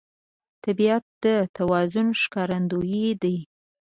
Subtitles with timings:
[0.63, 1.25] طبیعت د
[1.57, 3.37] توازن ښکارندوی دی.